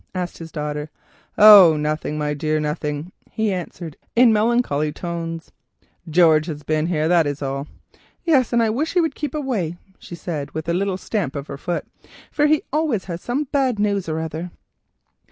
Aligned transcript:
asked 0.15 0.39
his 0.39 0.51
daughter. 0.51 0.89
"Oh, 1.37 1.77
nothing, 1.77 2.17
my 2.17 2.33
dear, 2.33 2.59
nothing," 2.59 3.11
he 3.29 3.53
answered 3.53 3.97
in 4.15 4.33
melancholy 4.33 4.91
tones. 4.91 5.51
"George 6.09 6.47
has 6.47 6.63
been 6.63 6.87
here, 6.87 7.07
that 7.07 7.27
is 7.27 7.43
all." 7.43 7.67
"Yes, 8.25 8.51
and 8.51 8.63
I 8.63 8.71
wish 8.71 8.93
he 8.93 8.99
would 8.99 9.13
keep 9.13 9.35
away," 9.35 9.77
she 9.99 10.15
said 10.15 10.55
with 10.55 10.67
a 10.67 10.73
little 10.73 10.97
stamp 10.97 11.35
of 11.35 11.45
her 11.45 11.57
foot, 11.59 11.85
"for 12.31 12.47
he 12.47 12.63
always 12.73 13.05
brings 13.05 13.21
some 13.21 13.43
bad 13.51 13.77
news 13.77 14.09
or 14.09 14.19
other." 14.19 14.49